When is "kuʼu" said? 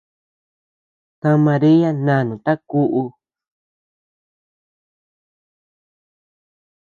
2.69-3.01